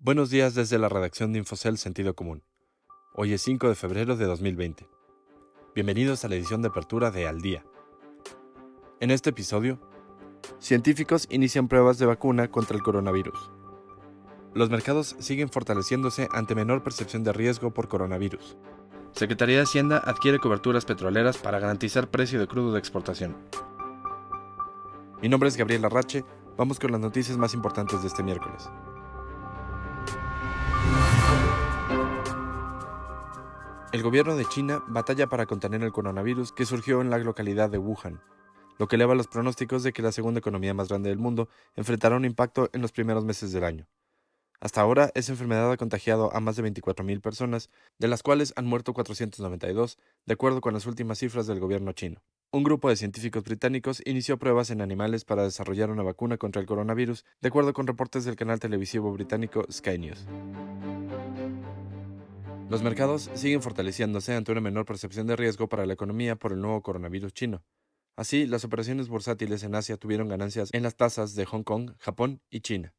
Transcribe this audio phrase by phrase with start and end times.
[0.00, 2.44] Buenos días desde la redacción de Infocel Sentido Común.
[3.14, 4.88] Hoy es 5 de febrero de 2020.
[5.74, 7.64] Bienvenidos a la edición de apertura de Al Día.
[9.00, 9.80] En este episodio,
[10.60, 13.50] científicos inician pruebas de vacuna contra el coronavirus.
[14.54, 18.56] Los mercados siguen fortaleciéndose ante menor percepción de riesgo por coronavirus.
[19.10, 23.36] Secretaría de Hacienda adquiere coberturas petroleras para garantizar precio de crudo de exportación.
[25.20, 26.24] Mi nombre es Gabriel Arrache,
[26.56, 28.70] vamos con las noticias más importantes de este miércoles.
[33.90, 37.78] El gobierno de China batalla para contener el coronavirus que surgió en la localidad de
[37.78, 38.20] Wuhan,
[38.78, 42.16] lo que eleva los pronósticos de que la segunda economía más grande del mundo enfrentará
[42.16, 43.88] un impacto en los primeros meses del año.
[44.60, 48.66] Hasta ahora, esa enfermedad ha contagiado a más de 24.000 personas, de las cuales han
[48.66, 52.20] muerto 492, de acuerdo con las últimas cifras del gobierno chino.
[52.52, 56.66] Un grupo de científicos británicos inició pruebas en animales para desarrollar una vacuna contra el
[56.66, 60.26] coronavirus, de acuerdo con reportes del canal televisivo británico Sky News.
[62.68, 66.60] Los mercados siguen fortaleciéndose ante una menor percepción de riesgo para la economía por el
[66.60, 67.64] nuevo coronavirus chino.
[68.14, 72.42] Así, las operaciones bursátiles en Asia tuvieron ganancias en las tasas de Hong Kong, Japón
[72.50, 72.94] y China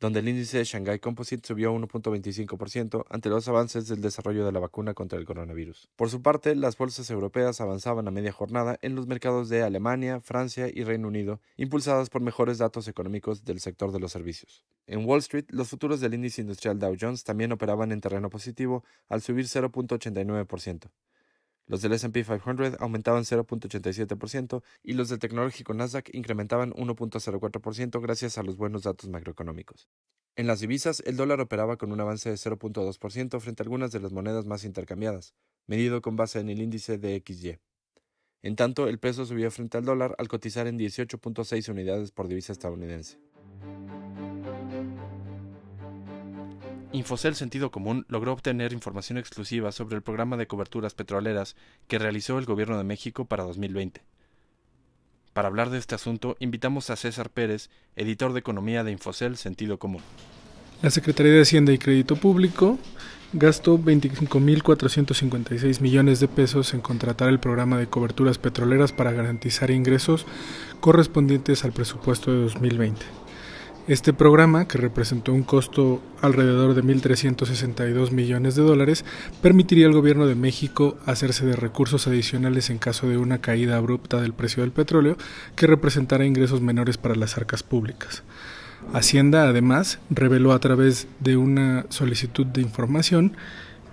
[0.00, 4.58] donde el índice de Shanghai Composite subió 1.25% ante los avances del desarrollo de la
[4.58, 5.90] vacuna contra el coronavirus.
[5.94, 10.20] Por su parte, las bolsas europeas avanzaban a media jornada en los mercados de Alemania,
[10.20, 14.64] Francia y Reino Unido, impulsadas por mejores datos económicos del sector de los servicios.
[14.86, 18.82] En Wall Street, los futuros del índice industrial Dow Jones también operaban en terreno positivo
[19.08, 20.88] al subir 0.89%.
[21.70, 28.42] Los del SP 500 aumentaban 0.87% y los del tecnológico Nasdaq incrementaban 1.04% gracias a
[28.42, 29.88] los buenos datos macroeconómicos.
[30.34, 34.00] En las divisas, el dólar operaba con un avance de 0.2% frente a algunas de
[34.00, 35.32] las monedas más intercambiadas,
[35.68, 37.60] medido con base en el índice de XY.
[38.42, 42.50] En tanto, el peso subió frente al dólar al cotizar en 18.6 unidades por divisa
[42.52, 43.20] estadounidense.
[46.92, 51.54] Infocel Sentido Común logró obtener información exclusiva sobre el programa de coberturas petroleras
[51.86, 54.02] que realizó el Gobierno de México para 2020.
[55.32, 59.78] Para hablar de este asunto, invitamos a César Pérez, editor de Economía de Infocel Sentido
[59.78, 60.02] Común.
[60.82, 62.78] La Secretaría de Hacienda y Crédito Público
[63.32, 70.26] gastó 25.456 millones de pesos en contratar el programa de coberturas petroleras para garantizar ingresos
[70.80, 73.19] correspondientes al presupuesto de 2020.
[73.90, 79.04] Este programa, que representó un costo alrededor de 1.362 millones de dólares,
[79.42, 84.20] permitiría al gobierno de México hacerse de recursos adicionales en caso de una caída abrupta
[84.20, 85.16] del precio del petróleo
[85.56, 88.22] que representara ingresos menores para las arcas públicas.
[88.92, 93.36] Hacienda, además, reveló a través de una solicitud de información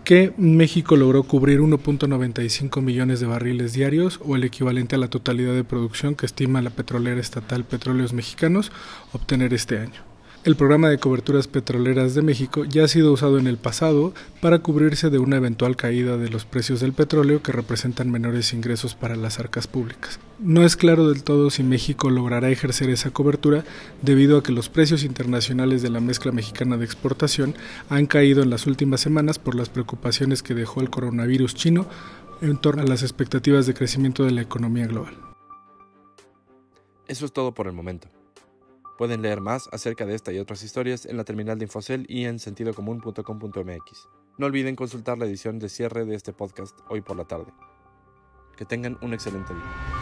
[0.08, 5.54] que México logró cubrir 1.95 millones de barriles diarios o el equivalente a la totalidad
[5.54, 8.72] de producción que estima la petrolera estatal Petróleos Mexicanos
[9.12, 10.07] obtener este año.
[10.48, 14.60] El programa de coberturas petroleras de México ya ha sido usado en el pasado para
[14.60, 19.18] cubrirse de una eventual caída de los precios del petróleo que representan menores ingresos para
[19.18, 20.22] las arcas públicas.
[20.40, 23.66] No es claro del todo si México logrará ejercer esa cobertura
[24.02, 27.54] debido a que los precios internacionales de la mezcla mexicana de exportación
[27.90, 31.88] han caído en las últimas semanas por las preocupaciones que dejó el coronavirus chino
[32.40, 35.14] en torno a las expectativas de crecimiento de la economía global.
[37.06, 38.08] Eso es todo por el momento.
[38.98, 42.26] Pueden leer más acerca de esta y otras historias en la terminal de Infocel y
[42.26, 44.10] en sentidocomún.com.mx.
[44.38, 47.54] No olviden consultar la edición de cierre de este podcast hoy por la tarde.
[48.56, 49.97] Que tengan un excelente día.